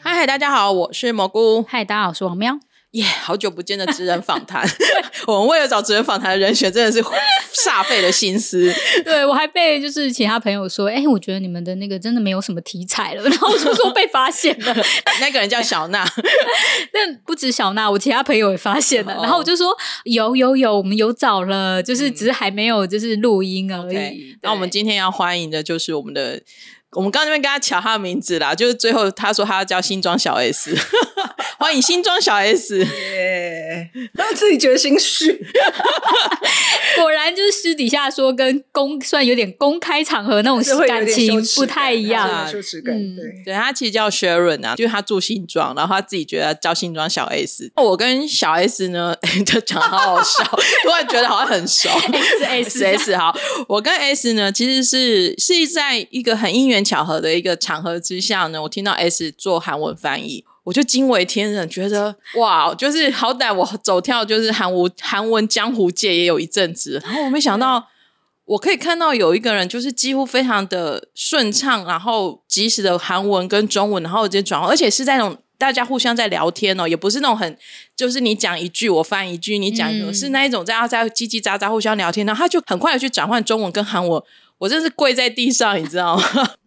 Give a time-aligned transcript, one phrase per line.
[0.00, 1.62] 嗨，大家好，我是蘑菇。
[1.68, 2.58] 嗨，大家好，我是王喵。
[2.92, 4.68] 耶、yeah，好久不见的职人访谈。
[5.26, 7.02] 我们为了找职人访谈的人选，真的是
[7.54, 8.70] 煞费了心思。
[9.02, 13.22] 对，我还被就是其他朋友说，哎、欸，我觉得你们的那个真的没有什么题材了。
[13.22, 14.76] 然后我就说被发现了，
[15.22, 16.06] 那个人叫小娜。
[16.92, 19.14] 但不止小娜，我其他朋友也发现了。
[19.14, 19.24] Oh.
[19.24, 19.74] 然后我就说
[20.04, 23.96] 有有有，我们有找了，就是只是还没有就是录音而已。
[23.96, 24.38] Okay.
[24.42, 26.42] 那我们今天要欢迎的就是我们的。
[26.94, 30.76] 我们刚刚那边跟他抢他的名字啦，就是最后他说他要叫新庄小 S，
[31.62, 32.84] 欢迎新装小 S，
[34.16, 35.30] 他自己觉得心虚，
[36.98, 49.14] 果然就是私底下说跟公算有点公开场合那种感情不太一样，羞耻感，对，对他其实叫 Sharon 啊，就是他住新庄，然后他自己觉得叫新庄小 S，我跟小 S 呢
[49.46, 50.42] 就讲好好笑，
[50.82, 53.32] 突然觉得好像很熟，S S S 好，
[53.68, 56.82] 我跟 S 呢其实是是在一个很因缘。
[56.82, 67.88] 巧合的一个场合之下呢，我听到 S 做韩文翻译，我就惊为天人，觉得哇，就是好歹我走跳就是韩文韩文江湖界也有一阵子，然后我没想到
[68.44, 77.58] 我可以看到有一个人就是几乎非常的顺畅，然后及时的韩文跟中文，然后直接转换，而且是在那种大家互相在聊天哦，也不是那种很
[77.96, 84.22] 就是你讲一句我翻一句，你讲一句、嗯、是那一种在在叽叽喳喳互相聊天，然后他就很快的去转换中文跟韩文。
[84.58, 86.22] 我真是跪在地上，你知道吗？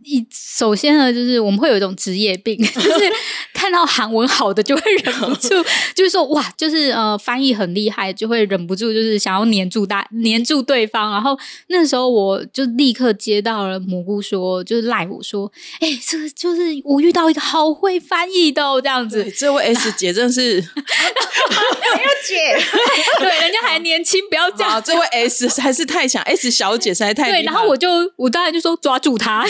[0.06, 3.12] 一首先呢，就是我们会有一种职业病， 就是
[3.54, 5.50] 看到韩文好的就会忍不住，
[5.96, 11.12] 就是说哇，就是呃翻译很厉害，就会忍不住就是想要黏住大黏住对方。
[11.12, 11.38] 然后
[11.70, 19.32] 那时候我就立刻接到了蘑菇说，就是赖我说，哎、欸，这个就是我遇到一个好会翻译的哦，这样子。
[19.32, 22.56] 这位 S 姐真是没有姐，
[23.20, 24.82] 对，人家还年轻，不要这样。
[24.84, 27.38] 这位 S 还是太强，S 小姐实在太厉害。
[27.40, 27.86] 对，然后我就。
[27.86, 29.46] 就我当然就说抓住他，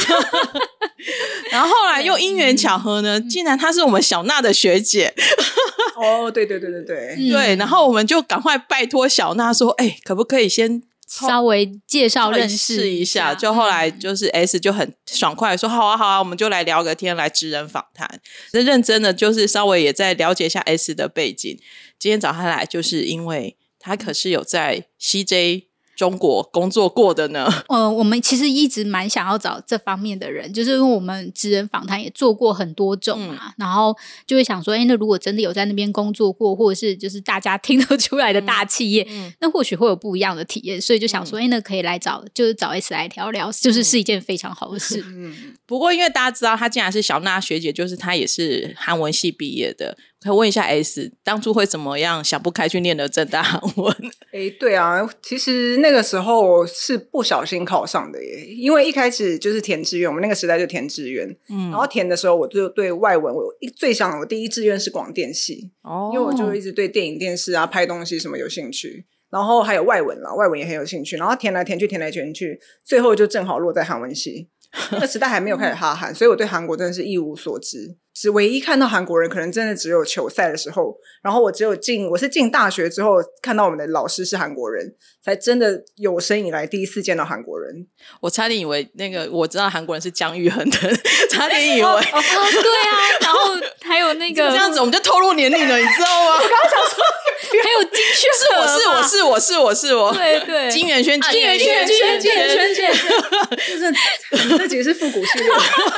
[1.52, 5.14] 然后后来又因缘巧合呢，竟然她是我们小娜的学姐。
[5.96, 18.20] 哦，对对对对对、嗯、对，然后我们就赶快拜托小娜说：“哎、欸，可不可以先稍微介绍认识一下？” 就后来就是 S 就很爽快说：“好啊好啊，我们就来聊个天，来职人访谈。”
[18.52, 21.58] 那认真的就是稍微也在了解一下 S 的背景。
[21.98, 25.68] 今天找他来，就是因为他可是有在 CJ。
[25.96, 27.48] 中国工作过的呢？
[27.70, 33.96] 呃，我们其实一直蛮想要找这方面的人，就是因为我们职人访谈也做过很多种嘛，嗯、然后
[34.28, 45.04] 就会想说，哎，那如果真的有在那边工作过，或者是就是大家听得出来的大企业，嗯、那或许会有不一样的体验，所以就想说，哎、嗯，那可以来找，就是找 S 来聊聊，就是是一件非常好的事。
[45.08, 45.34] 嗯，
[45.66, 49.98] 不过因为大家知道，她竟然是小娜学姐，就是她也是韩文系毕业的。
[50.26, 53.96] 可以问一下 S，当初会怎么样想不开去念的正大韩文？
[54.34, 74.48] 哎，对啊，其实那个时候是不小心考上的耶，因为一开始就是填志愿，我们那个时代就填志愿，嗯，然后填的时候我就对外文，我最想我第一志愿是广电系，哦，因为我就一直对电影、电视啊、拍东西什么有兴趣，然后还有外文啦，外文也很有兴趣，然后填来填去，填来填去，最后就正好落在韩文系。
[74.92, 77.98] 那个时代还没有开始 哈韩，所以我对韩国真的是一无所知。
[78.14, 80.96] 只唯一看到韩国人，可能真的只有球赛的时候。
[81.22, 87.86] 然后我只有进，我是进大学之后看到我们的老师是韩国人，才真的有生以来第一次见到韩国人。
[88.22, 90.78] 我差点以为那个我知道韩国人是姜育恒的，
[91.30, 92.96] 差点以为哦，哦，对啊。
[93.20, 93.40] 然后
[93.82, 96.36] 还有那 个这样子，我们就透露年龄了，你知道吗？
[96.36, 97.04] 我刚刚想说。
[97.64, 102.94] 还有金圈是我是我是我是我是我对对金元圈金元圈金元圈金元轩，
[103.68, 105.48] 就是这几个是复古系列。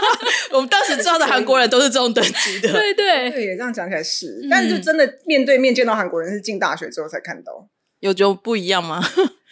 [0.52, 7.68] 我们当时知道的韩国人都是这种等级的， 对对对，这样讲起来是，但是就真的面对面见到韩国人是进大学之后才看到，
[8.00, 9.02] 有就不一样吗？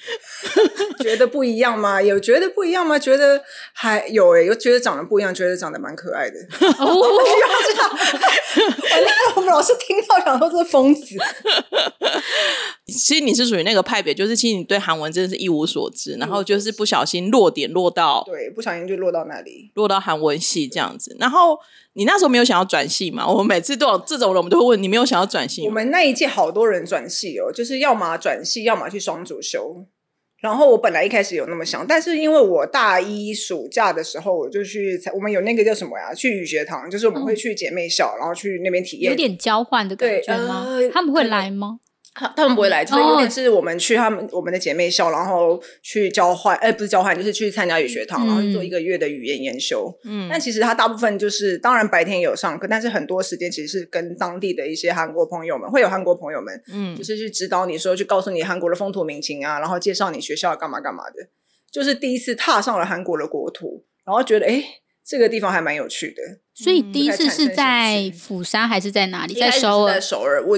[1.01, 2.01] 觉得不一样吗？
[2.01, 2.97] 有觉得不一样吗？
[2.97, 3.41] 觉得
[3.73, 6.35] 还有诶、欸，有觉得长得不一样，觉得长得蛮可爱的。
[6.79, 7.01] 哦，
[8.55, 11.15] 这样，我们老师听到想说这是疯子。
[12.87, 21.15] 其实你是属于那个派别，就是其实你对韩文真的是一无所知，然后就是不小心落点落到，对，不小心就落到那里，落到韩文系这样子。
[21.19, 21.57] 然后
[21.93, 23.27] 你那时候没有想要转系嘛？
[23.27, 25.65] 我们每次都有这种人，我们都会问你没有想要转系？
[25.65, 29.85] 我们那一届好多人转系哦，就是要么转系，要么去双主修。
[30.45, 36.13] 然后我本来一开始有那么想，但是因为我大一暑假的时候，我就去，我们有那个叫什么呀？
[36.13, 40.67] 去语学堂，就是我们会去姐妹校，嗯、然后去那边体验，有点交换的感觉吗？
[40.67, 41.79] 呃、他们会来吗？
[42.15, 49.93] 他他们不会来，就是有点是我们去他们我们的姐妹校，然后去交换，哎，不是交换，就是去参加语学堂，然后做一个月的语言研修。
[50.05, 61.27] 嗯，但其实他大部分就是，当然白天有上课，但是很多时间其实是跟当地的一些韩国朋友们，会有韩国朋友们，嗯，就是去指导你说，去告诉你韩国的风土民情啊，然后介绍你学校干嘛干嘛的。
[61.69, 64.63] 就是第一次踏上了韩国的国土，然后觉得哎，
[65.05, 66.21] 这个地方还蛮有趣的。
[66.53, 69.33] 所以第一次是在釜山还是在哪里？
[69.33, 69.93] 在首尔。
[69.93, 70.41] 在首尔。
[70.43, 70.57] 我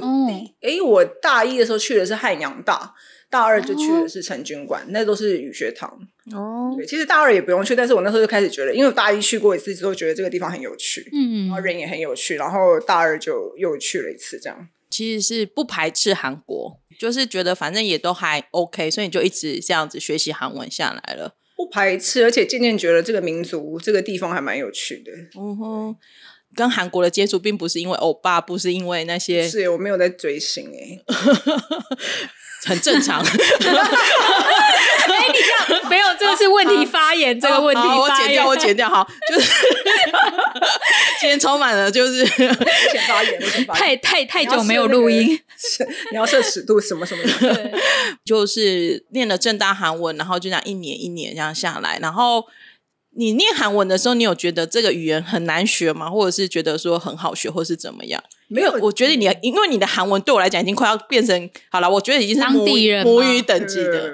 [0.62, 2.94] 哎、哦，我大一的时候去的是汉阳大，
[3.30, 5.90] 大二就去的是成均馆，哦、那都是语学堂。
[6.34, 14.70] 哦，对，其实大二也不用去，但是我那时候就开始觉得，因为我大一去过一次之后，觉得这个地方很有趣，嗯，然后人也很有趣，然后大二就又去了一次，这样。
[14.90, 21.34] 其实是不排斥韩国，就是觉得反正也都还 OK，所以你就一直这样子学习韩文下来了。
[21.57, 25.12] 不排斥，而且渐渐觉得这个民族、这个地方还蛮有趣的。
[25.38, 25.95] 嗯哼，
[26.57, 31.00] 跟韩国的接触并不是因为欧巴，不是因为那些，是我没有在追星哎。
[32.65, 33.21] 很正常。
[33.21, 33.27] 哎，
[35.27, 39.50] 你这样没有，这个是问题发言，这个问题我剪掉，我剪掉，好，就是
[41.21, 45.39] 今天充满了，就是发言，发言，太太太久没有录音，
[46.12, 47.71] 你要设尺度，什么什么的，
[48.25, 52.44] 就是念了正大韩文，然后就这样一年一年这样下来，然后。
[53.18, 56.08] 你念韩文的时候，你有觉得这个语言很难学吗？
[56.10, 58.24] 或者是觉得说很好学，或是怎么样？
[58.48, 64.08] 没有，我觉得你，因为你的韩文对我来讲已经快要变成好了，我觉得已经是母，当地人母语等级的。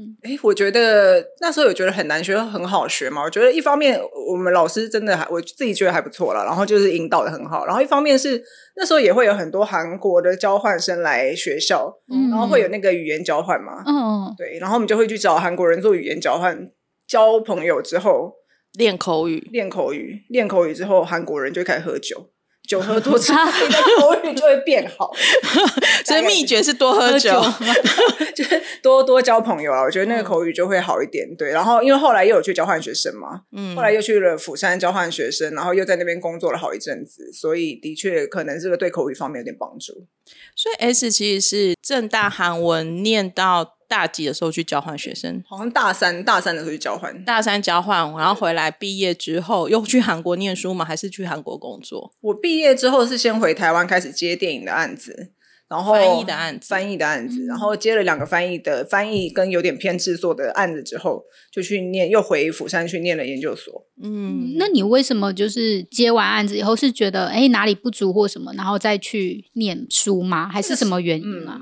[0.00, 3.22] 嗯，哎，我觉得那时候有觉得很难学，很好学嘛？
[3.22, 4.00] 我觉得一方面
[4.30, 8.42] 我们老师真的还，我自己觉得还不错了，然后就是引导的很好，然后一方面是
[8.76, 16.70] 那时候也会有很多韩国的交换生来学校，嗯，然后会有那个语言交换嘛，嗯，对，然后我们就会去找韩国人做语言交换。
[17.08, 18.34] 交朋友之后，
[18.74, 22.30] 练口语，练口语，练口语之后，韩国人就开始喝酒，
[22.68, 25.10] 酒喝多 之后，你的口语就会变好。
[26.04, 27.42] 所以秘诀是多喝酒，
[28.36, 29.82] 就是多多交朋友啊。
[29.82, 31.26] 我觉得那个口语就会好一点。
[31.36, 40.06] 对，然后因为后来又有去交换学生嘛，嗯，后来又去了釜山交换学生，然后又在那边工作了好一阵子，所以的确可能这个对口语方面有点帮助。
[40.54, 43.77] 所以 S 其实是正大韩文念到。
[43.88, 50.84] 大几的时候去交换学生，好像大三大三的时候去交换，大三交换，然后回来毕业之后又去韩国念书吗？
[50.84, 52.12] 还是去韩国工作？
[52.20, 55.32] 我毕业之后是先回台湾开始接电影的案子，
[55.68, 63.86] 然后翻译的案子，翻译的案子，然后接了两个翻译的翻译跟有点偏制作的案子之后，就去念，又回釜山去念了研究所。
[64.02, 70.48] 嗯，那你为什么就是接完案子以后是觉得哎哪里不足或什么，然后再去念书吗？
[70.48, 71.58] 还是什么原因啊？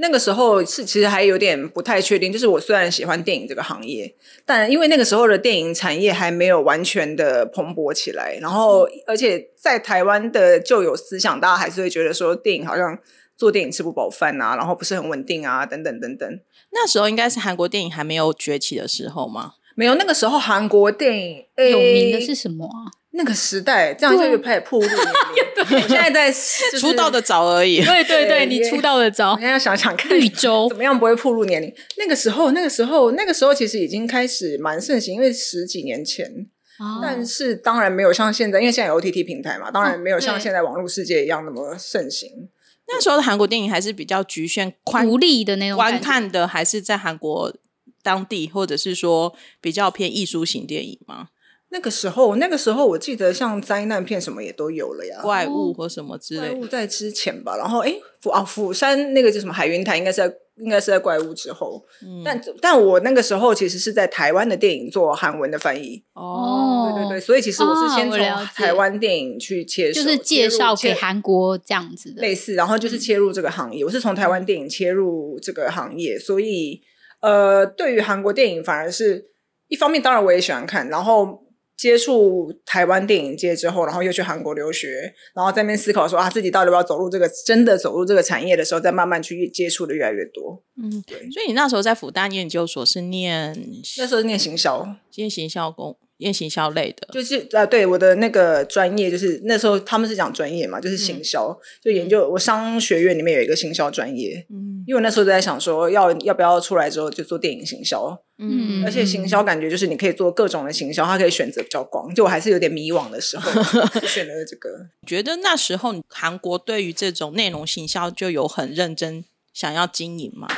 [0.00, 4.14] 那个时候是其实还有点不太确定，就是我虽然喜欢电影这个行业，
[4.46, 12.96] 但因为那个时候的电影产业还没有完全的蓬勃起来，然后而且在台湾的旧有思想，大家还是会觉得说电影好像
[13.36, 16.40] 做电影吃不饱饭啊，然后不是很稳定啊，等等等等。
[16.70, 19.54] 那时候应该是韩国电影还没有崛起的时候吗？
[19.74, 22.97] 没有，那个时候韩国电影有名的是什么啊？
[23.18, 25.82] 那个时代，这样就又开始暴露年龄。
[25.82, 27.82] 我现在在、就是、出道的早而已。
[27.84, 29.32] 对对对，你出道的早。
[29.32, 31.74] 我现在要想想看，绿洲怎么样不会暴露年龄？
[31.98, 36.46] 那个时候，那个时候，那个时候其实已经开始蛮盛行，因为十几年前。
[36.78, 42.30] 哦、但是当然没有像现在，因为现在有 OTT 平台嘛，当然没有像现在网络世界一样那么盛行。
[42.30, 42.46] 哦、
[42.86, 47.52] 那时候的韩国电影还是比较局限、独立的那种观看的，还是在韩国
[48.00, 51.30] 当地，或者是说比较偏艺术型电影吗？
[51.70, 56.48] 那个时候，那个时候我记得像灾难片什么也都有了呀，怪物或什么之类的。
[56.54, 61.84] 怪物在之前吧，然后哎，釜啊釜山那个叫什么海云台，应该是在应该是在怪物之后。
[62.02, 66.02] 嗯、但但我那个时候其实是在台湾的电影做韩文的翻译。
[66.14, 68.18] 哦，对对对，所以其实我是先从
[68.54, 73.84] 台湾电影去切入，就是介绍给韩国这样子的类似，然后就是切入这个行业。
[73.84, 76.80] 嗯、我是从台湾电影切入这个行业，所以
[77.20, 79.26] 呃，对于韩国电影反而是
[79.68, 81.46] 一方面，当然我也喜欢看，然后。
[81.78, 90.62] 接触台湾电影界之后，然后又去韩国留学，然后在那边思考说啊，自己到底要不要走入这个真的走入这个产业的时候，再慢慢去接触的越来越多。
[90.82, 91.18] 嗯，对。
[91.30, 93.56] 所以你那时候在复旦研究所是念
[93.96, 95.96] 那时候是念行销，念行销工。
[96.18, 113.50] 念行销类的，就是啊，对我的那个专业，就是那时候他们是讲专业嘛，就是行销，嗯、就研究我商学院里面有一个行销专业，嗯，因为我那时候在想说要要不要出来之后就做电影行销，嗯，而且行销感觉就是你可以做各种的行销，它可以选择比较广，就我还是有点迷惘的时候，
[114.06, 114.70] 选了这个。
[115.06, 120.48] 觉得那时候韩国对于这种内容行销就有很认真想要经营吗？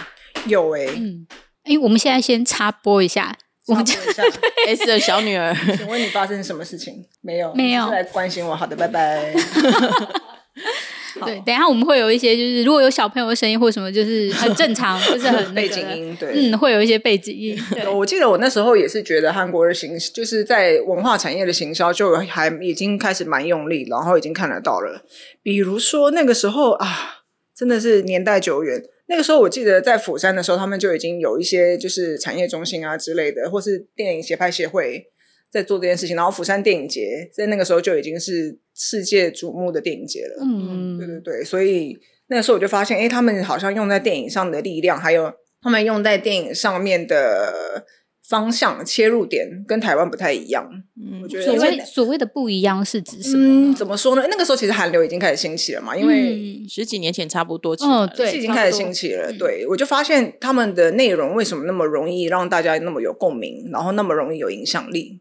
[0.47, 1.26] 有诶、欸，嗯，
[1.64, 3.37] 哎，我们现在先插播一下。
[3.67, 4.23] 我们讲一下
[4.67, 7.05] S 的小女儿， 请问你发生什么事情？
[7.21, 8.55] 没有，没有来关心我。
[8.57, 9.33] 好的，拜拜。
[11.25, 16.17] 对，等一下我们会有一些，就是如果有小朋友的声音或什么，就是很正常，就是很、那个、背景音。
[16.19, 17.59] 对，嗯，会有一些背景音。
[17.73, 25.05] 对，我记得我那时候也是觉得韩国的行，就是在文化产业的行销就还已经开始蛮用力，然后已经看得到了。
[25.43, 27.23] 比如说那个时候啊，
[27.57, 28.83] 真的是年代久远。
[29.11, 35.05] 那个时候我记得在釜山的时候，他们就已经有一些就是产业中心啊之类的，或是电影协拍协会
[35.50, 36.14] 在做这件事情。
[36.14, 40.45] 然后釜山电影节在那个时候就已经是世界瞩目的电影节了。
[40.45, 41.99] 嗯，对对对，所以
[42.29, 47.85] 那个时候我就发现，哎，他们好像用在电影上的力量，还有他们用在电影上面的。
[48.30, 50.64] 方向切入点跟台湾不太一样，
[50.96, 53.72] 嗯，我觉得所谓所谓的不一样是指什么？
[53.72, 54.25] 嗯，怎么说呢？
[54.30, 59.32] 那个时候其实韩流已经开始兴起了嘛，因为、嗯、十几年前差不多，哦，对，已经开始兴起了。
[59.37, 65.18] 对，我就发现他们的内容为什么那么容易让大家那么有共鸣，然后那么容易有影响力？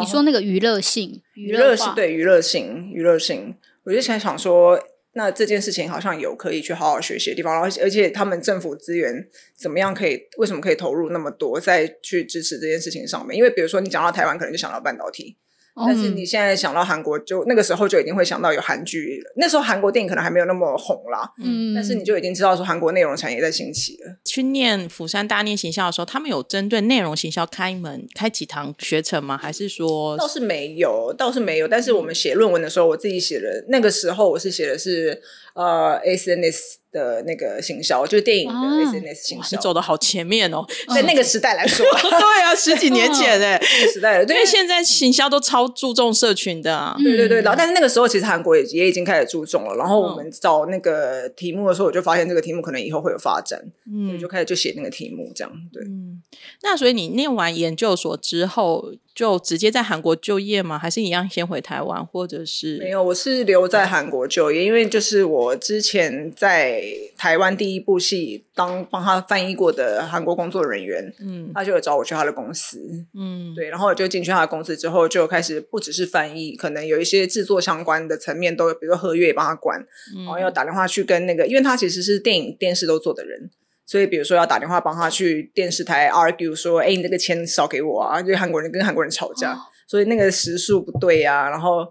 [0.00, 4.78] 你说那个娱乐性，娱乐性，对，娱乐性，娱乐性，我就想想说。
[5.16, 10.20] 那这件事情好像有可以去好好学习的地方，而且而且他们政府资源怎么样可以？
[10.36, 13.34] 为什么可以投入那么多再去支持这件事情上面？
[13.34, 15.38] 因为比如说你讲到台湾，可能就想到半导体。
[15.84, 19.22] 但是你现在想到韩国就，就那个时候就已经会想到有韩剧。
[19.36, 24.16] 那时候韩国电影可能还没有那么红啦，嗯，但是你就已经知道说韩国内容产业在兴起了。
[24.24, 29.36] 去念釜山大念行销的时候，他们有针对内容行销开门开几堂学程吗？
[29.36, 31.68] 还是说倒是没有，倒是没有。
[31.68, 35.20] 但是我们写论文的时候，我自己写的那个时候我是写的是
[35.54, 36.76] 呃 SNS。
[36.96, 53.60] 的那个行销就是电影的 SNS 行销，你走的好前面哦，在那个时代来说， 对啊，十几年前哎，那个时代，因为现在行销都超注重社群的啊，对对对，然后但是那个时候其实韩国也也已经开始注重了，然后我们找那个题目的时候，我就发现这个题目可能以后会有发展，
[53.92, 56.22] 嗯，所以就开始就写那个题目这样，对，嗯，
[56.62, 58.92] 那所以你念完研究所之后。
[59.16, 60.78] 就直接在韩国就业吗？
[60.78, 63.02] 还是一样先回台湾，或者是没有？
[63.02, 66.84] 我是留在韩国就业，因为就是我之前在
[67.16, 72.78] 台湾第一部戏当帮他翻译过的韩国工作人员，嗯，他就有找我去他的公司，
[73.14, 79.80] 嗯，对，然后我就进去他的公司之后，就开始不只是翻译，可能有一些制作相关的层面都，比如说合约也帮他管，
[80.14, 83.50] 嗯，然后要打电话去跟那个，因为他其实是电影电视都做的人。
[83.88, 91.48] 所以，比如说要打电话帮他去电视台 argue 说：“哎，你这个钱少给我啊！”就韩国人跟韩国人吵架，哦、所以那个时数不对啊。
[91.48, 91.86] 然后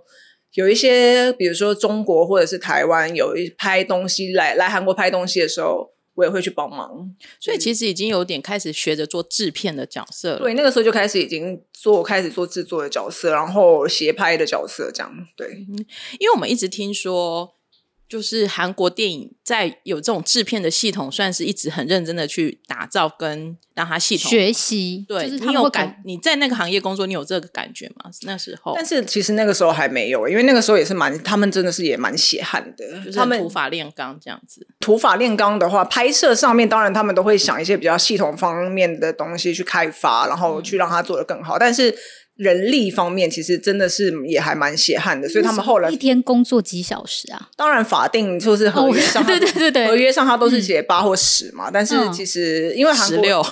[0.55, 7.09] 有一些，比如说中国或者是台湾有一拍东西来来韩国拍东西的时候，我也会去帮忙。
[7.39, 10.39] 所以其实已经有点开始学着做制片的角色了。
[10.39, 15.09] 对，那个时候就开始已经做开始做制作的角色，然后协拍的角色这样。
[15.37, 15.65] 对，
[16.19, 17.55] 因为我们一直听说。
[18.07, 25.03] 就是韩国电影在有这种制片的系统，算是一直很认真的去打造跟让它系统学习。
[25.07, 26.01] 对，就是他你有感？
[26.05, 28.11] 你在那个行业工作，你有这个感觉吗？
[28.21, 34.67] 那时候，但是其实那个时候还没有，因为那个时候也是蛮，他们真的是也蛮血汗的，就是他们土法炼钢这样子。
[34.79, 41.95] 土法炼钢的话，拍摄上面当然他们都会想一些比较系统方面的东西去开发，然后去让它做得更好，嗯、但是。
[42.35, 47.49] 人力方面其实真的是也还蛮血汗的，所以他们后来一天工作几小时啊？
[47.55, 51.71] 当然法定就是合约上，对对对对，合约上他都是写八或十嘛。
[51.71, 53.43] 但是其实因为韩国十六，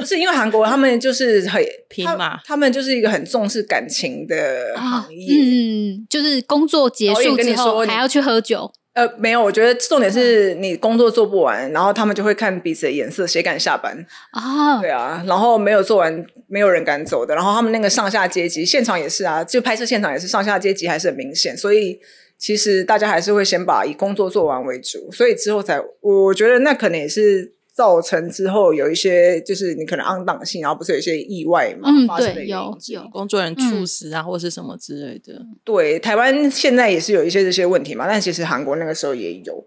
[0.00, 8.72] 不 是因为韩国他们就是很拼嘛，他们就是一个很重视感情的行业，嗯，就是工作结束之后还要去喝酒。
[8.94, 14.80] 呃，没有，我觉得重点是你工作做不完，然后他们就会看彼此的眼色，谁敢下班啊？
[14.80, 17.34] 对啊，然后没有做完，没有人敢走的。
[17.34, 22.00] 然后他们那个上下阶级，现场也是啊，就拍摄现场也是上下阶级还是很明显，所以
[22.38, 27.53] 其实大家还是会先把以工作做完为主，所以之后才，我觉得那可能也是。
[27.74, 31.90] 造成之后有一些，就是你可能肮脏性，然后不是有一些意外嘛？
[31.90, 35.44] 嗯，发生的对，有有工作人员猝死啊，嗯、或是什么之类的。
[35.64, 39.64] 对，台湾现在也是有一些这些问题嘛，但其实韩国那个时候也有。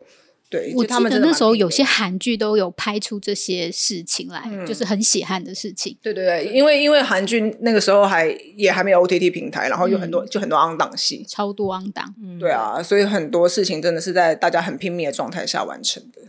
[0.50, 5.98] 对，我记得那时候有些韩剧都有拍出这些事情来，嗯、就是很血汗的事情。
[6.02, 12.16] 对对对，因为因为韩剧那个时候还也还没有 OTT 平台，然后有很多、嗯、就很多肮脏戏，超多肮脏。
[12.24, 16.22] 嗯，对啊，所以很多事情真的是在大家很拼命的状态下完成的。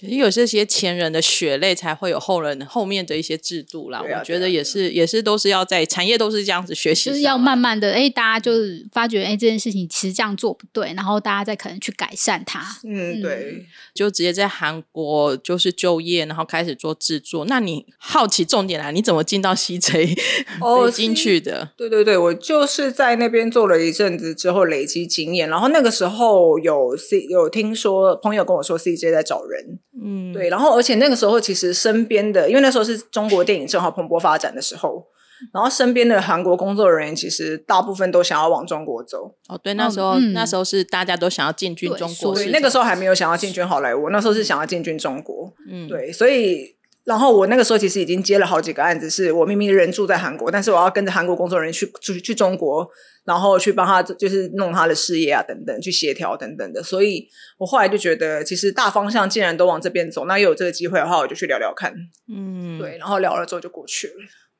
[0.00, 4.00] 也有这些前人的血泪，才会有后人后面的一些制度啦。
[4.00, 12.60] 啊、我觉得也是，啊、也是都是要在产业都是这样子学习，就是要慢慢的，哎，大家就是发觉，哎，这件事情其实这样做不对，然后大家再可能去改善它。
[12.84, 17.44] 嗯，对，就直接在韩国就是就业，然后开始做制作。
[17.44, 20.18] 那你好奇重点来，你怎么进到 CJ
[20.60, 21.70] 哦进去的？
[21.76, 29.78] 对对对，我就是在那边做了一阵子之后累积经验，然后那个时候有 C 有听说朋友跟我说 CJ 在找人。
[30.00, 35.04] 嗯，对，然后而且那个时候其实身边的，因为那时候是中国电影正好蓬勃发展的时候，
[35.52, 39.34] 然后身边的韩国工作人员其实大部分都想要往中国走。
[39.48, 45.52] 哦，对，那时候、嗯、那时候是大家都想要进军中国，对，那个时候还没有想要进军好莱坞，那时候是想要进军中国。
[45.68, 52.88] 嗯，对，所以然后我那个时候其实已经接了好几个案子，是我明明人住在韩国，但是我要跟着韩国工作人员去去去中国，
[53.24, 56.82] 然后去帮他就是弄他的事业啊等等，去协调等等的。
[56.82, 57.28] 所以
[57.58, 61.92] 我后来就觉得，其实大方向既然都往这边走，那又有这个机会的话，我就去聊聊看。
[62.32, 64.14] 嗯，对，然后聊了之后就过去了。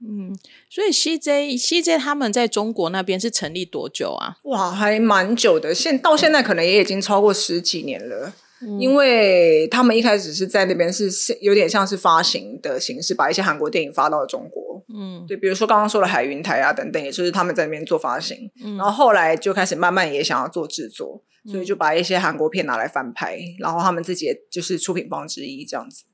[0.04, 0.36] 嗯，
[0.68, 4.38] 所以 CJ CJ 他们在中国那边是成立多久啊？
[4.42, 8.32] 哇，还蛮久的，现到现在可能也已经超过十几年了。
[8.78, 14.84] 因为他们一开始是在那边是有点像是发行的形式，把一些韩国电影发到了中国。
[14.94, 18.50] 嗯，对，比如说刚刚说的海云台啊等等，也就是他们在那边做发行。
[18.62, 26.04] 嗯，然后后来就开始慢慢也想要做制作，所以就把一些韩国片拿来翻拍，然后他们自己也就是出品方之一这样子。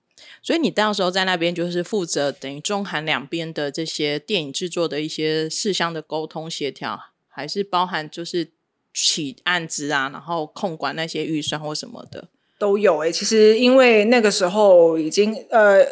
[0.43, 8.51] 所以你到时候在那边就是负责等于中韩两边的这些电影制作的一些事项的沟通协调，还是包含就是
[8.93, 12.29] 起案子啊，然后控管那些预算或什么的。
[12.59, 15.87] 都有诶、欸，其实因为那个时候已经呃，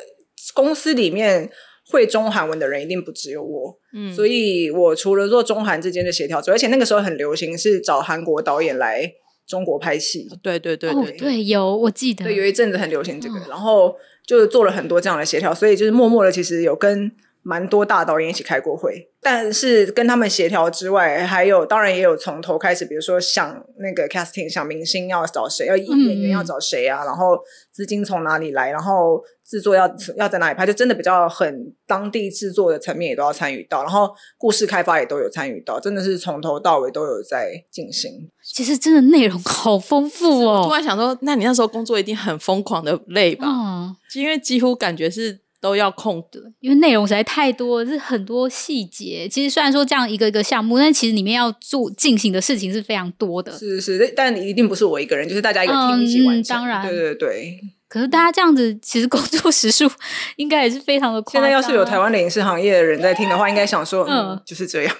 [0.54, 1.48] 公司里面
[1.90, 9.10] 会中韩文的人一定不只有我，嗯，所以我除了做中韩之间的协调，而且那个时候很流行是找韩国导演来
[9.46, 13.94] 中国拍戏，对对对对、哦、对，有我记得，对，有一阵子很流行这个，嗯、然后
[14.26, 17.12] 就做了很多这样的协调，所以就是默默的其实有跟。
[17.48, 27.38] 蛮多大导演一起开过会，但是跟他们协调之外，还有当然也有从头开始，比如说想那个 casting，想明星要找谁，要演员要找谁啊，嗯、然后
[27.70, 38.10] 资金从哪里来，然后制作要要在哪里拍，就真的比较很当地制作的层面也都要参与到，然后故事开发也都有参与到，真的是从头到尾都有在进行。
[38.52, 40.64] 其实真的内容好丰富哦！
[40.66, 43.46] 突然想说，那你那时候工作一定很疯狂的累吧？
[43.46, 45.45] 嗯，因为几乎感觉是。
[45.60, 49.28] 都要控的，因为内容实在太多，是很多细节。
[49.28, 53.52] 其实虽然说这样一个一个项目，但其实里面要做进行的事情是非常多的。
[53.52, 56.56] 是是，但你一定不是我一个人，就是大家一个 team 一起完成。
[56.56, 57.60] 嗯、当然，对对对。
[57.88, 59.88] 可是大家这样子，其实工作时数
[60.36, 61.42] 应该也是非常的夸张。
[61.42, 64.96] 现在要是有台湾的影视行业的人在听的话，应该想说，嗯，嗯，就是这样。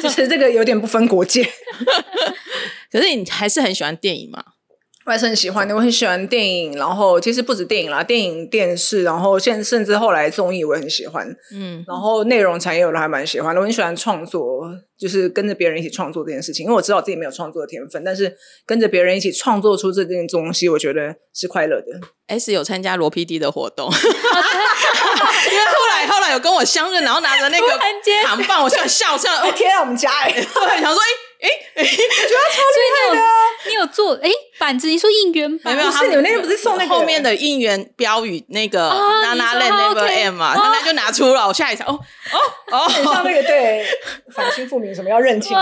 [0.00, 1.44] 其 实这个有点不分国界。
[2.90, 4.42] 可是你还是很喜欢电影嘛？
[5.10, 18.32] 我还是很喜欢的，我很喜欢电影，然后其实不止电影啦，电影、电视，然后现甚至后来综艺我也很喜欢，嗯，然后内容产业我都还蛮喜欢的，我很喜欢创作，就是跟着别人一起创作这件事情，因为我知道我自己没有创作的天分，但是
[18.64, 21.86] 跟着别人一起创作出这件东西，我觉得是快乐的。
[22.28, 27.66] S 有参加罗 PD 的活动， 因为后来后来有跟我相认，然后拿着那个
[28.24, 31.08] 糖棒，我想笑笑，我贴在我们家哎， 对，想说哎。
[31.40, 33.22] 哎，我觉得超厉害的！
[33.70, 34.28] 你有做哎
[34.60, 34.86] 板子？
[34.86, 35.74] 你说应援板？
[35.74, 40.54] 没有，他们那天不是送那个后面的应援标语那个 “Nana Land Never End” 嘛？
[40.54, 41.86] 他那就拿出了，我吓一跳。
[41.86, 41.98] 哦
[42.70, 43.84] 哦哦， 很像那个对
[44.32, 45.56] 反清复明什么要认清，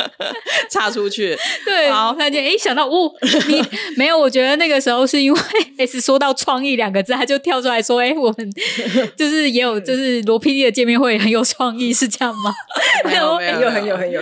[0.70, 1.36] 插出去。
[1.64, 3.10] 对，好，突然间哎想到哦，
[3.48, 3.64] 你
[3.96, 4.18] 没有？
[4.18, 5.40] 我觉得那个时候是因为
[5.78, 8.52] S 说到创意两个字，他就跳出来说：“哎，我们
[9.16, 12.54] 就是也有就是罗 PD 的见面会很有创意，是这样吗？”
[13.04, 14.20] 没有，没有，很有，很有。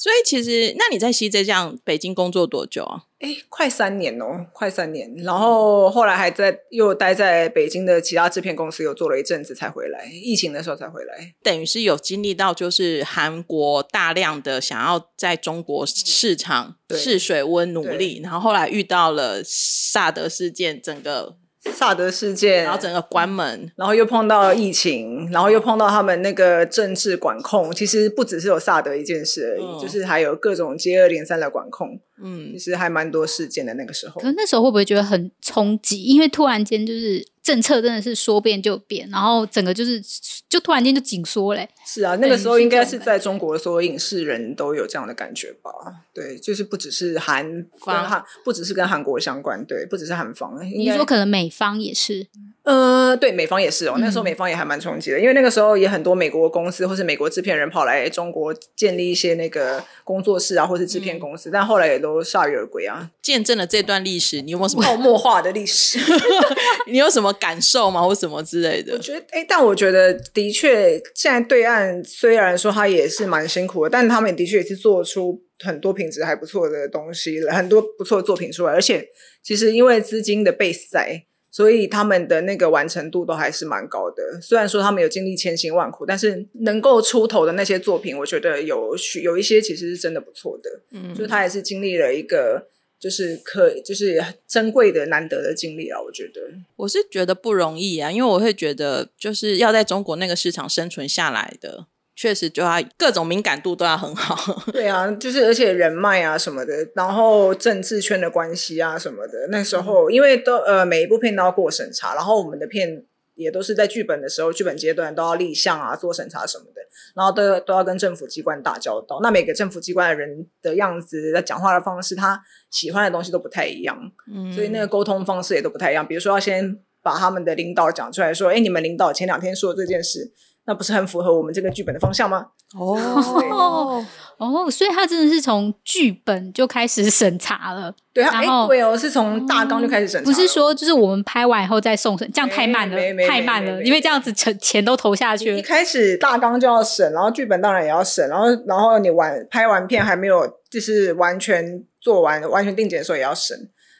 [0.00, 3.02] 所以其实，那你在 CJ 这样北京工作多久啊？
[3.18, 5.14] 哎，快三年哦，快三年。
[5.18, 10.10] 然后后来还在又待在北京的其他制片公司，又做了一阵子才回来。
[10.10, 21.36] 疫情的时候才回来，等于是有经历到，就是韩国大量的想要在中国市场试水温努力，然后后来遇到了萨德事件，整个。
[21.60, 27.70] 萨德事件，然后整个关门，然后又碰到疫情，然后又碰到他们那个政治管控。
[27.74, 32.00] 其实不只是有萨德一件事而已，嗯、就是还有各种接二连三的管控。
[32.22, 34.20] 嗯，其实还蛮多事件的那个时候。
[34.20, 36.02] 可是那时候会不会觉得很冲击？
[36.04, 40.00] 因为突然间就是政策真的是说变就变，然后整个就是
[40.48, 41.68] 就突然间就紧缩嘞。
[41.84, 45.72] 是啊，那个时候应该是在中国所有影视人都有这样的感觉吧？
[46.14, 50.56] 对，就是不只是韩方，韩不只是跟韩国相关，对，不只是韩方。
[50.64, 52.28] 你说可能美方也是。
[52.70, 53.96] 呃，对，美方也是哦。
[53.98, 63.10] 那时候美方也还蛮冲击的，嗯、因为那个时候也很多美国公司或是美国制片人跑来中国建立一些那个工作室啊，或是制片公司，嗯、但后来也都铩羽而归啊。
[63.20, 65.98] 见证了这段历史，你有没有什么泡沫化的历史？
[66.86, 68.00] 你有什么感受吗？
[68.02, 68.92] 或什么之类的？
[68.92, 79.08] 我觉得，哎，但我觉得的确，现在对岸虽然说他也是蛮辛苦的，但他们的确也是做出很多品质还不错的东西，很多不错的作品出来，而且
[79.42, 81.24] 其实因为资金的 base 在。
[81.50, 90.80] 所以他们的那个完成度都还是蛮高的，虽然说他们有经历千辛万苦，但是能够出头的那些作品，我觉得有许有一些其实是真的不错的。
[90.92, 92.68] 嗯，就他也是经历了一个
[93.00, 96.40] 就是可就是珍贵的难得的经历啊，我觉得。
[96.76, 101.86] 我是觉得不容易啊，因为我会觉得就是要在中国那个市场生存下来的。
[102.20, 104.54] 确实，就要各种敏感度都要很好。
[104.70, 109.48] 对啊，就是而且人脉啊什么的，然后政治圈的关系啊什么的。
[109.48, 113.02] 那时候，因为都呃每一部片都要过审查，然后我们的片
[113.36, 116.82] 也都是在剧本的时候，剧本阶段都要立项啊，做审查什么的，
[117.16, 119.20] 然后都都要跟政府机关打交道。
[119.22, 122.38] 那每个政府机关的人的样子、在讲话的方式，他
[122.70, 123.96] 喜欢的东西都不太一样，
[124.30, 126.06] 嗯，所以那个沟通方式也都不太一样。
[126.06, 130.30] 比如说，要先把他们的领导讲出来说：“哎，你们领导前两天说的这件事。”
[130.66, 132.46] 那不是很符合我们这个剧本的方向吗？
[132.78, 134.04] 哦
[134.38, 137.92] 哦，所以他真的是从剧本就开始审查了。
[138.12, 142.96] 对，然后对哦，是从大纲就开始审查，不是说就是我们拍完以后再送审，这样太慢了，
[143.26, 145.58] 太慢了，因为这样子钱钱都投下去了。
[145.58, 153.56] 一开始大纲就要审，然后剧本当然也要审，然后然后你完拍完片还没有就是完全做完完全定检的时候也要审，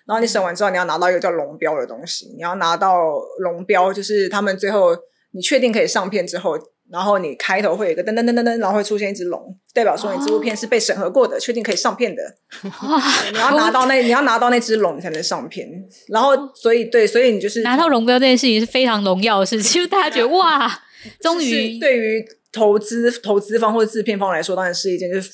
[0.07, 4.97] 然后你审完之后你要拿到一个叫龙标的东西，你要拿到龙标，就是他们最后。
[5.33, 6.59] 你确定可以上片之后，
[6.91, 12.23] 然后你开头会有一个噔噔噔噔噔，然后会出现一只龙，代表说你这部片是被审核过的，确定可以上片的。
[13.33, 15.69] 你要拿到那，你要拿到那只龙你才能上片。
[16.09, 20.69] 然后， 所以对，所以你就是拿到龙标这件事情是非常荣耀的事情，就大家觉得 哇，
[21.21, 25.31] 终于对于投资投资方或者制片方来说，当然是一件就是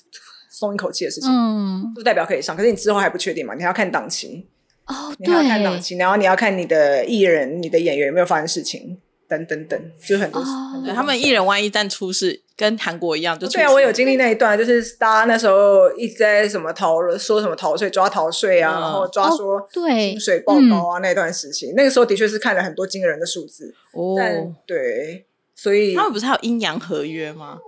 [0.50, 1.30] 松一口气的事情。
[1.30, 3.54] 嗯，就代表可以上，可是你之后还不确定嘛？
[3.54, 4.46] 你还要看档期
[4.86, 8.98] 哦，你还要看档期，然后你要看你的艺人、你的演员有没有发生事情。
[9.28, 10.50] 等等等，就很多事。
[10.50, 23.74] Oh, 他们艺人万一旦出事，跟韩国一样，就对啊，我有经历那一段，就是大家那时候一直在什么逃，说什么逃税、抓逃税啊，嗯、然后抓说薪水报高啊，oh, 那段时期，嗯、那个时候的确是看了很多惊人的数字。
[23.92, 27.58] 哦，但对，所以他们不是还有阴阳合约吗？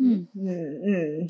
[0.00, 1.28] 嗯嗯嗯，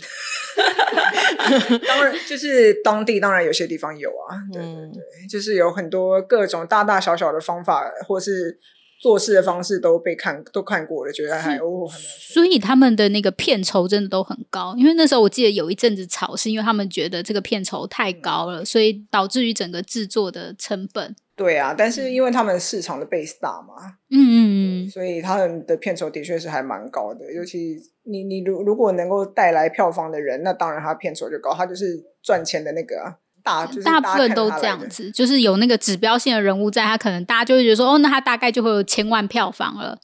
[1.86, 8.58] 当然，就是当地当然有些地方有啊，对对对，就是有很多各种大大小小的方法，或是。
[9.00, 14.74] 做事的方式都被看都看过了，觉得还哦，所以他们的那个片酬真的都很高。
[14.76, 21.14] 因为那时候我记得有一阵子吵，是因为他们觉得这个片酬太高了，所以导致于整个制作的成本。
[21.36, 23.74] 对啊，但是因为他们市场的 base 大嘛，
[24.10, 27.32] 嗯嗯嗯，所以他们的片酬的确是还蛮高的。
[27.32, 33.18] 尤其你你如如果能够带来票房的人，那当然他片酬就高，他就是赚钱的那个啊。
[33.48, 39.98] 大，就是、大，大部分都这样子，就是有那个指标性的人物在，他可能大家就会觉得说，哦，那他大概就会有千万票房了。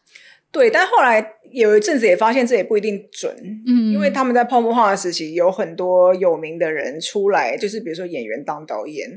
[0.51, 3.35] 对，但后来有一阵子也发现这也不一定准，
[3.67, 9.11] 嗯，因为他们在泡沫化的时期，有很多有名的人出来，就是比如说演员当导演，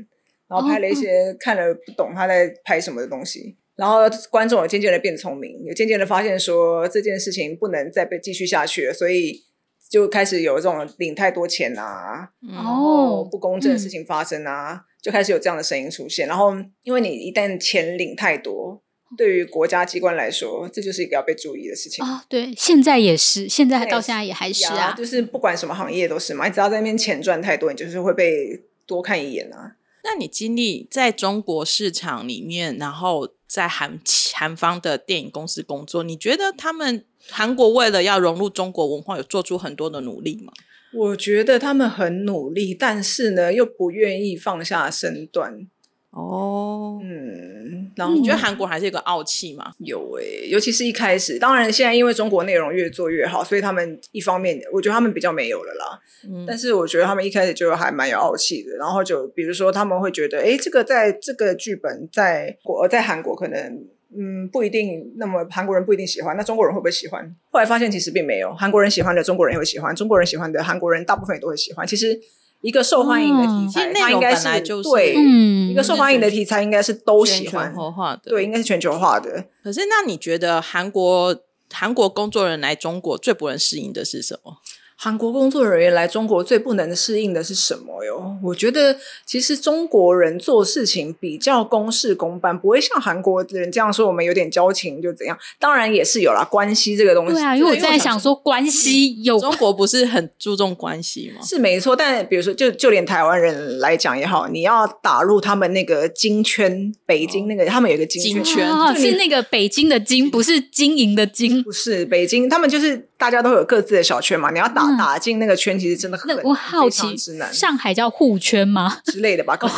[0.48, 9.47] 然后拍了一些看了不懂他在拍什么的东西，哦、然后观众也渐渐的变聪明，也渐渐的发现说这件事情不能再被继续下去了，所以。
[9.88, 16.28] 就开始有这种领太多钱啊，嗯、然后不公正的事情发生啊，嗯、就开始有这样的声音出现。
[16.28, 18.82] 然后，因为你一旦钱领太多，
[19.16, 22.20] 对于国家机关来说，这就是一个要被注意的事情啊、哦。
[22.28, 29.76] 对，现在也是，现在到现在也还是啊，就是不管什么行业都是嘛，你只要在那边钱赚太多，你就是会被多看一眼啊。
[30.04, 33.98] 那你经历在中国市场里面，然后在韩
[34.34, 37.06] 韩方的电影公司工作，你觉得他们？
[37.30, 40.52] 韩国为了要融入中国文化，有做出很多的努力吗？
[40.92, 45.66] 我觉得他们很努力，但是呢，又不愿意放下身段。
[46.10, 49.70] 哦，嗯，然后你觉得韩国还是一个傲气吗？
[49.80, 56.00] 有诶、欸，尤其是一开始，当然现在因为中国内容越做越好，所以他们一方面，我觉得他们比较没有了啦。
[56.26, 63.86] 嗯，但是我觉得他们一开始就还蛮有傲气的，然后就比如说他们会觉得，哎，这个在这个剧本在国在韩国可能。
[64.16, 65.12] 嗯，不一定。
[65.16, 67.34] 那么韩国人不一定喜欢，那中国人会不会喜欢？
[67.50, 71.86] 后来发现其实并没有，韩国人喜欢的，中国人也会喜欢；中国人喜欢的，韩国人大部分也都会喜欢。
[71.86, 72.18] 其实
[72.60, 79.44] 一个受欢迎的题材，嗯、它应该是就是对，嗯、一个受欢迎的题材应该是都喜欢，全球化的，对，应该是全球化的。
[79.62, 81.36] 可是，那你觉得韩国
[81.70, 84.56] 韩国工作人来中国最不能适应的是什么？
[85.00, 88.36] 韩国工作人员来中国最不能适应的是什么哟？
[88.42, 95.38] 我觉得其实中国人做事情比较公事公办，不会像韩国人这样说我们有点交情就怎样。
[95.60, 97.34] 当然也是有啦，关系这个东西。
[97.34, 101.40] 对啊，因为我在想说关系有中国不是很注重关系吗？
[101.46, 114.84] 是没错，但比如说就就连台湾人来讲也好，你要打入他们那个金圈，北京那个、哦、他们有一个金圈，金圈哦、是那个北京的金，不是经营的金，不是北京，他们就是大家都有各自的小圈嘛，你要打。
[114.96, 117.16] 打进那个圈其实真的很，我好奇，
[117.52, 119.56] 上海叫互圈吗之类的吧？
[119.56, 119.74] 可能，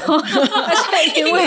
[1.16, 1.42] 因为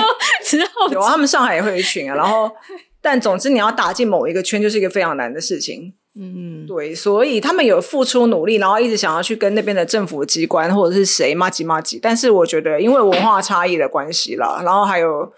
[0.91, 2.15] 有啊，他们上海也会有一群啊。
[2.15, 2.51] 然后，
[3.01, 5.93] 但总之你要打进某一个圈，就是一个非常难的事情。
[6.15, 11.97] 嗯，对，所以他们有付出努力，然后一直想要去跟那边的政府机关或者是谁骂几骂几。
[11.99, 15.31] 但是我觉得，因为文化差异的关系啦，然后还有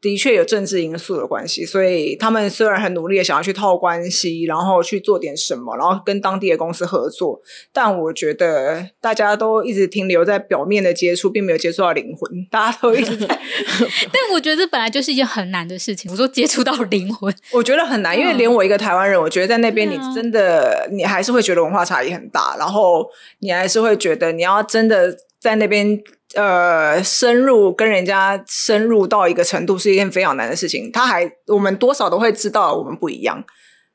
[0.00, 7.40] 的确有政治因素的关系，所以他们虽然很努力的想要去套关系，然后去做点什么，然后跟当地的公司合作，
[7.72, 12.46] 但我觉得大家都一直停留在表面的接触，并没有接触到灵魂。
[12.50, 13.26] 大家都一直在
[14.10, 16.10] 但我觉得这本来就是一件很难的事情。
[16.10, 23.06] 我说接触到灵魂，我觉得很难，因为连我一个台湾人，我觉得在那边你真的，你还是会觉得文化差异很大，然后
[23.40, 26.02] 你还是会觉得你要真的在那边。
[26.34, 30.90] 呃，深入跟人家深入到一个程度是一件非常难的事情。
[30.92, 33.44] 他还，我们多少都会知道我们不一样，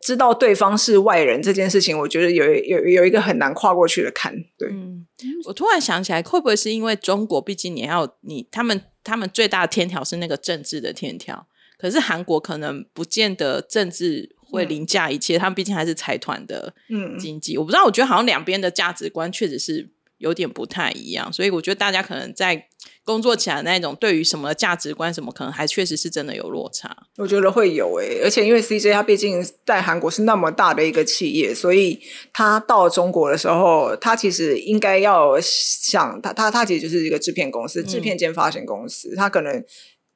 [0.01, 4.35] 知道对方是外人这件事情，我觉得有有有一个很难跨过去的坎。
[4.57, 5.07] 对，嗯，
[5.45, 7.41] 我突然想起来，会不会是因为中国？
[7.41, 17.55] 毕竟你要你他们他们最大的天条是那个政治的天条，可是韩国可能不见得政治会凌驾一切，嗯、他们毕竟还是财团的嗯经济。
[17.55, 19.94] 嗯、我不知道，我觉得好像两边的价值观确实是。
[20.17, 22.67] 有点不太一样，所以我觉得大家可能在
[23.03, 26.95] 工作起来那种对于什么价值观什么，可能还确实是真的有落差。
[27.17, 31.99] 我觉得会有诶、欸，而且因为 CJ 他毕竟在韩国是那么大的一个企业，所以
[32.33, 39.63] 他到中国的时候，他其实应该要想，他他他其实就是一个制片公司，制片兼发行公司，他、嗯、可能。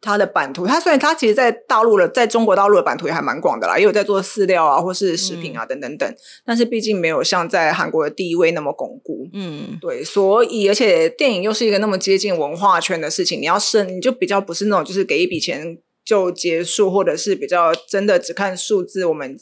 [0.01, 6.09] 它的版图，它虽然它其实，在大陆的，在中国大陆的版图也还蛮广的啦，也有在做饲料啊，或是食品啊，等等等。
[6.09, 9.27] 嗯、但是毕竟没有像在韩国的地位那么巩固。
[9.33, 19.38] 嗯，对，所以而且电影又是一个那么接近文化圈的事情，你要生你就比较不是那种就是给一笔钱就结束，或者是比较真的只看数字，我们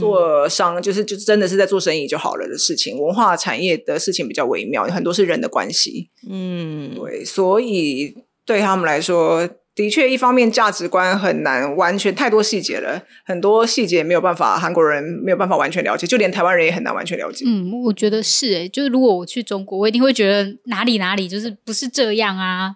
[0.00, 2.98] 做商、嗯、就是就真的是在做生意就好了的事情。
[2.98, 6.08] 文化产业的事情比较微妙，很多是人的关系。
[6.26, 8.14] 嗯，对，所以
[8.46, 9.46] 对他们来说。
[9.78, 17.44] 的确，一方面价值观很难完全，太多细节了，很多细节没有办法，韩国人没有办法完全了解，就连台湾人也很难完全了解。
[17.46, 22.74] 嗯，我觉得是诶，就是如果我去中国，我一定会觉得哪里哪里就是不是这样啊。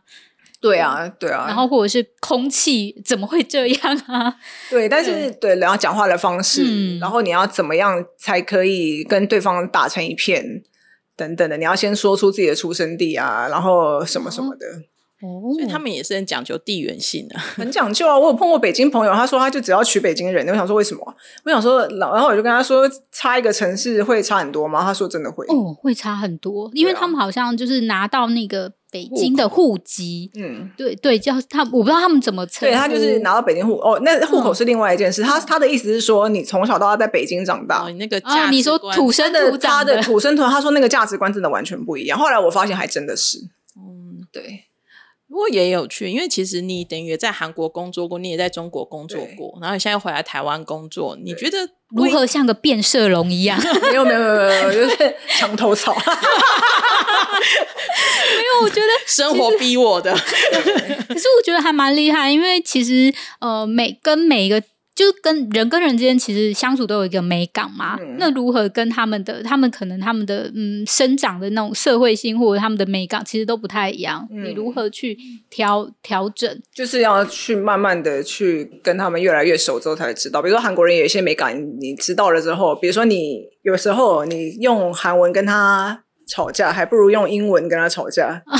[0.61, 1.47] 对啊，对啊。
[1.49, 4.37] 然后或者是空气怎么会这样啊？
[4.71, 10.63] 对，但是对，然后讲话的方式，嗯、然后你要怎么样才可以跟对方打成一片，
[11.17, 14.67] 等等的，你要先说出自己的出生地啊，然后什么什么的。
[14.69, 14.92] 哦
[15.23, 18.19] 哦，所以他们也是很讲究地缘性的，很讲究啊！
[18.19, 20.47] 我有碰过北京朋友，他说他就只要娶北京人。
[20.49, 21.15] 我想说为什么？
[21.45, 24.83] 我想说，然后我就跟他说，差一个城市会差很多吗？
[24.83, 35.23] 他说真的会，哦，会差很多，因为他们好像就是拿到那个北京的户籍，嗯，对对，叫他，我不知道他们怎么称，对他就是拿到北京户哦，那户口是另外一件事。
[35.23, 42.19] 他他的意思是说，你从小到大在北京长大，你那个啊，你说土生土长的土生土，他说那个价值观真的完全不一样。
[42.19, 43.39] 后来我发现还真的是，
[43.77, 44.65] 嗯，对。
[45.33, 53.59] 不过也有趣，因为其实你等于也在韩国工作过，你也在中国工作过，然后你现在又回来台湾工作，你觉得如何像个变色龙一样？
[53.91, 55.95] 没有没有没有没有， 就是墙头草。
[55.95, 56.03] 没
[58.45, 60.13] 有，我觉得 生活逼我的。
[61.09, 64.63] 可是我觉得还蛮厉害，因为其实呃，每跟每一个。
[64.95, 75.17] 就跟人跟人之间其实相处都有一个美感嘛，嗯、那如何跟他们的他们可能他们的嗯生长的那种社会性或者他们的美感其实都不太一样，嗯、你如何去
[75.49, 76.61] 调调整？
[76.75, 80.43] 就是要去慢慢的去跟他们越来越熟之后才知道。
[80.43, 88.43] 比如说韩国人有一些美感，你知道了之后，比如说你有时候你用韩文跟他吵架，还不如用英文跟他吵架。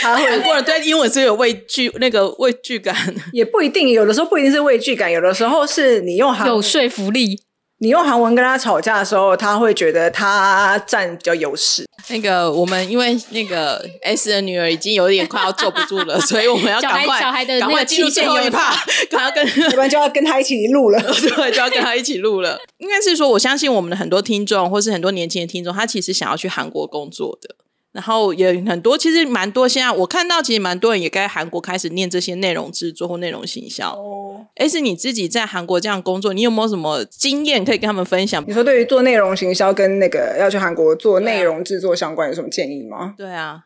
[0.00, 2.94] 他会过了对英文是有畏惧，那个畏惧感，
[3.32, 3.88] 也不一定。
[3.90, 7.42] 有的时候不一定是畏惧感，有的时候是你用韩文有说服力。
[7.78, 11.84] 你用韩文跟他吵架的时候，他会觉得他占比较优势。
[12.10, 18.72] 那个我们因为那个 S 的女儿已经有点快要坐不住了， 所以我们要赶快小孩的赶快进入最后一趴，
[19.10, 22.56] 赶快跟 要不然就要跟他一起录了，对，就要跟他一起录了。
[22.78, 27.56] 应该是说，我相信我们的很多听众，或是很多年轻的听众，他其实想要去韩国工作的。
[27.92, 29.68] 然后也很多，其实蛮多。
[29.68, 33.92] 现在我看到，其实蛮多人也在韩国开始念这些内容制作或内容行销。
[33.92, 38.42] 哦，哎，是你自己在韩国这样工作，你有没有什么经验可以跟他们分享？
[38.48, 43.14] 你说对于做内容行销跟那个要去韩国做内容制作相关，有什么建议吗？
[43.18, 43.60] 对啊，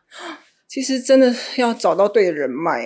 [0.67, 2.85] 其实真的要找到对的人脉，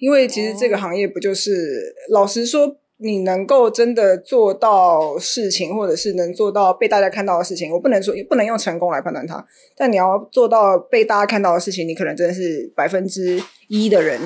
[0.00, 2.76] 因为其实这个行业不就是，哦，老实说。
[3.02, 9.44] 你能够真的做到事情，或者是能做到被大家看到的事情，我不能说，不能用成功来判断它。
[9.76, 14.20] 但你要做到被大家看到的事情，你可能真的是百分之一的人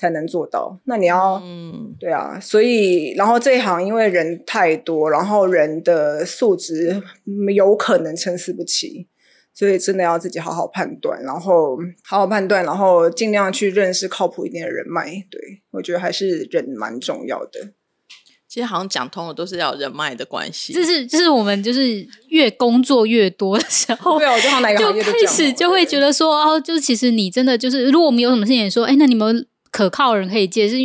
[0.00, 0.78] 才能做到。
[0.84, 7.00] 那你要，嗯，对啊，所以，然后这一行因为人太多，然后人的素质
[7.54, 9.06] 有可能参差不齐，
[9.54, 15.06] 所以真的要自己好好判断，然后好好判断，然后尽量去认识靠谱一点的人脉。
[15.30, 17.72] 对，我觉得还是人蛮重要的。
[18.48, 20.72] 其实好像讲通了，都是要人脉的关系。
[20.72, 24.40] 就是，就是我们就是越工作越多的时候，对啊，我
[24.92, 30.76] 就开始就会觉得说，哦，就其实你真的就是，如果我们有什么事情说，哎，那你们可靠的人可以介是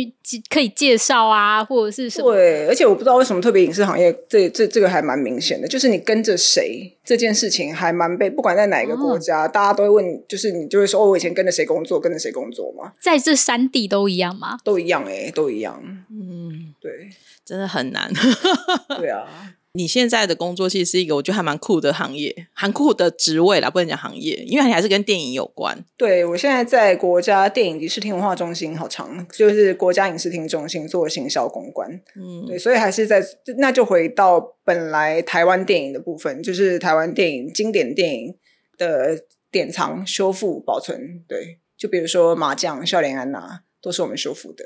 [0.50, 2.34] 可以介绍啊，或者是什么？
[2.34, 14.58] 对，而且我不知道为什么特别影视行业这这这个还蛮明显的，就是你跟着谁这件事情还蛮被，不管在哪一个国家，哦、大家都会问，就是你就会说哦，我以前跟着谁工作，跟着谁工作嘛，在这三地都一样吗？
[14.62, 15.80] 都一样哎、欸，都一样。
[16.10, 17.08] 嗯，对，
[17.44, 18.12] 真的很难。
[18.98, 19.54] 对啊。
[19.74, 25.82] 你现在的工作其实是一个我觉得还蛮酷的行业，很酷的职位啦，不能讲行业，因为你还是跟电影有关。
[25.96, 31.90] 对，我现在在国家电影及视听文化中心，好长，就是国家影视厅中心做行销公关。
[32.14, 33.24] 嗯，对，所以还是在，
[33.56, 38.34] 那就回到本来台湾电影的部分，就是台湾电影经典电影
[38.76, 39.18] 的
[39.50, 41.24] 典藏、修复、保存。
[41.26, 43.38] 对，就比如说《麻将》《笑脸安娜》
[43.80, 44.62] 都是我们修复的。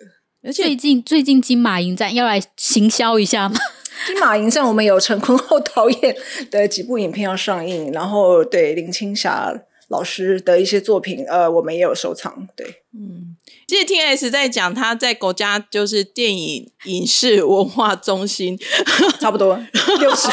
[0.46, 3.58] 而且最近最近金马影展要来行销一下吗？
[4.06, 6.16] 金马影展，我们有陈坤厚导演
[6.50, 9.52] 的几部影片要上映，然后对林青霞
[9.88, 12.46] 老师的一些作品，呃，我们也有收藏。
[12.54, 13.25] 对，嗯。
[13.66, 18.56] 其实听 S 在讲，他在国家就是电影影视文化中心，
[19.18, 19.58] 差不多
[19.98, 20.28] 六十。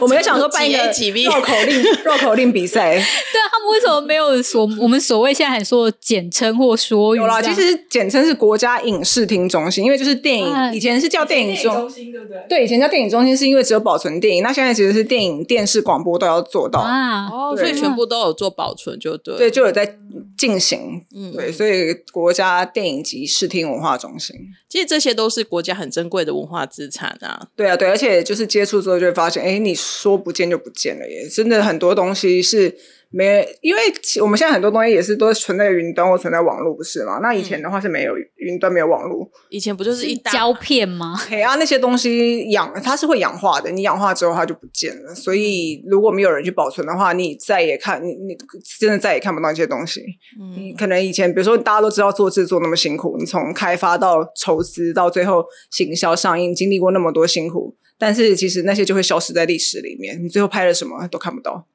[0.00, 0.78] 我们也想说办一个
[1.24, 2.94] 绕口令 绕口令比赛。
[2.94, 12.38] 对啊，他们为什么没有所我们所谓现在还说简称或说有啦，其实简称是国家影视听中心，因为就是电影以前是叫电影中心，对不对？
[12.48, 17.26] 对，以前叫电影中心是因为只有保存电影，那现在其实是电影、电视、广播都要做到啊。
[17.26, 19.96] 哦，所以全部都有做保存，就对，对，就有在
[20.38, 21.02] 进行。
[21.12, 22.64] 嗯，对，所以国家。
[22.76, 24.36] 电影及视听文化中心，
[24.68, 27.48] 其实这些都是国家很珍贵的文化资产啊。
[27.56, 31.26] 对啊，对，而且就是接触之后就会发现，哎，你说不见就不见了耶！
[31.26, 32.76] 真的很多东西是
[33.10, 33.80] 没，因为
[34.20, 37.20] 我们现在很多东西也是都存在云端或存在网络，不是吗？
[37.22, 41.14] 那以前的话是没有云端，没有网络，以前不就是一胶片吗？
[41.30, 45.14] 对啊，那些东西氧它是会氧化的，你氧化之后它就不见了。
[45.14, 48.36] 所以如果没有人去保存的话，你再也看你你
[48.78, 50.02] 真的再也看不到那些东西。
[50.38, 61.66] 嗯，可能以前比如说大家都知道做制作那么辛苦，你从开发到筹资到最后行销上映，经历过那么多辛苦，但是其实那些就会消失在历史里面，你最后拍了什么都看不到。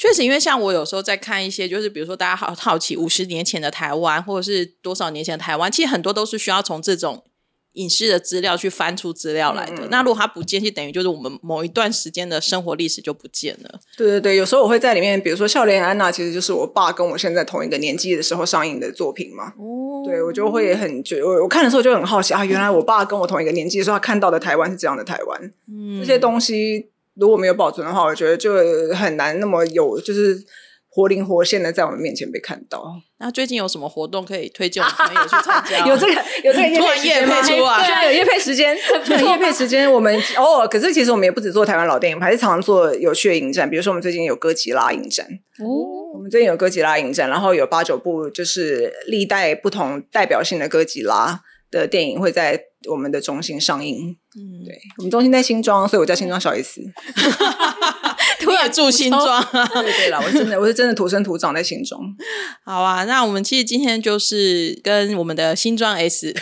[0.00, 7.22] 确实，因为像我有时候在看一些，就是比如说大家好好奇五十年前的台湾，或者是多少年前的台湾，其实很多都是需要从这种
[7.72, 9.84] 影视的资料去翻出资料来的。
[9.84, 13.78] 嗯、那如果它不见，就等于就是我们某一段时间的生活历史就不见了。
[13.98, 19.52] 对对对，有时候我会在里面，比如说《笑脸安娜》，其实就是我爸跟我现在同一个年纪的时候上映的作品嘛。
[19.58, 25.52] 哦，对我就会很觉，我我看的时候就很好奇啊，原来我爸跟我同一个年纪的时候，他看到的台湾是这样的台湾。
[25.68, 26.88] 嗯，这些东西。
[27.16, 28.54] 如果没有保存的话，我觉得就
[28.94, 30.38] 很难那么有，就是
[30.88, 32.84] 活灵活现的在我们面前被看到。
[33.18, 35.84] 那最近有什么活动可以推荐我们朋友去参加？
[35.86, 38.74] 有这个有这个夜配出啊，对，有业配时间，
[39.06, 39.90] 夜配时间。
[39.92, 43.68] 我们哦，可是其实我们也不止做台湾老电影，还是常常做有趣的影展。
[43.68, 45.26] 比如说，我们最近有哥吉拉影展
[45.58, 45.68] 哦，
[46.14, 54.16] 我们最近有哥吉拉影展，然后有八九部就是历代不同代表性的哥吉拉的电影会在我们的中心上映。
[54.36, 56.80] 嗯，对，我们中心在新庄，所以我叫新庄小 S。
[58.44, 62.00] 突然住新庄， 对对了，我真的我是真的土生土长在新庄。
[62.64, 66.32] 好啊，那我们其实今天就是跟我们的新庄 S、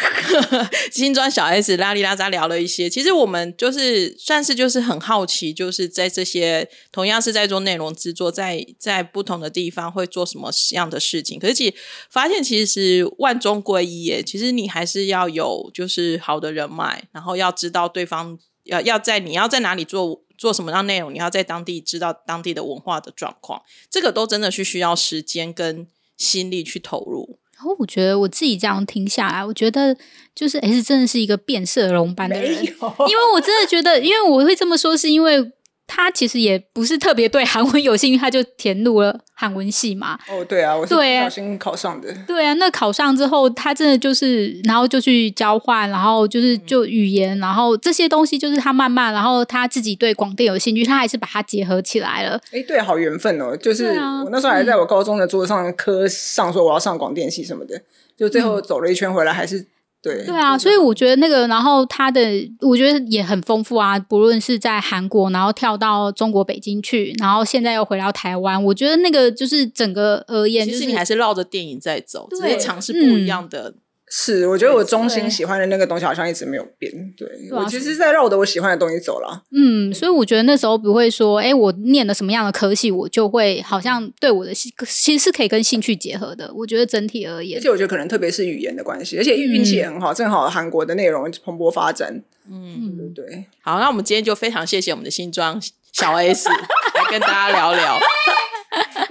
[0.93, 2.91] 新庄小 S 拉里拉扎聊了一些。
[2.91, 11.39] 其实我们就是算是就是很好奇，就是在这些同样是在做内容制作，在在不同的地方会做什么样的事情。
[11.39, 11.75] 可是其实
[12.11, 17.79] 发现其实万中归一耶，其实你还是要有就是好的人脉，然后要知道。
[17.79, 27.39] 到对方要要在你要在哪里做做什么样内容，你要在当地知道当地的文化的状况，这个都真的是需要时间跟心力去投入。
[27.57, 29.97] 然后我觉得我自己这样听下来，我觉得
[30.35, 35.53] 就是 S 真的是一个变色龙般的人，因为我真的觉得，因为我会这么说，是因为。
[35.89, 40.19] 他其实也不是特别对韩文有兴趣，他就填入了韩文系嘛。
[40.29, 42.15] 哦，对啊，我是不小心考上的。
[42.27, 52.39] 对啊，那考上之后，他真的就是，然后就去交换，然后就是就语言，嗯、然后这些东西就是他慢慢，然后他自己对广电有兴趣，他还是把它结合起来了。
[52.53, 53.57] 哎，对，好缘分哦！
[53.57, 57.83] 就是我那时候还在我高中的桌子上科上说我要上广电系什么的，嗯、
[58.19, 59.67] 就最后走了一圈回来还是。
[60.01, 62.21] 对对啊，所以我觉得那个，然后他的
[62.61, 63.99] 我觉得也很丰富啊。
[63.99, 73.71] 不论是在韩国，然后跳到中国北京去，然后现在又回到台湾，我觉得那个就是整个而言，就是，其实你还是绕着电影在走，对只是尝试不一样的。
[73.71, 73.75] 嗯
[74.11, 76.91] 是，我觉得我中心喜欢的那个东西好像一直没有变。
[77.17, 79.45] 对，对我其实在绕着我喜欢的东西走了。
[79.53, 86.51] 嗯，所以我觉得那时候不会说，哎，我念了什么样的科系，我就会好像对我的兴，其实是可以跟兴趣结合的。
[86.55, 92.23] 我觉得整体而言，而且我觉得可能特别是语言的关系，而且运气也很好，嗯、正好韩国的内容蓬勃发展。
[92.51, 93.45] 嗯，对对对。
[93.61, 95.61] 好，那我们今天就非常谢谢我们的新装
[95.93, 97.99] 小 S 来跟大家聊聊。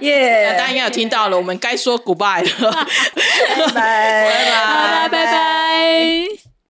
[0.00, 0.54] 耶！
[0.56, 2.70] 大家应该有听到了，我们该说 goodbye 了，
[3.38, 6.47] 拜拜，拜拜，拜拜。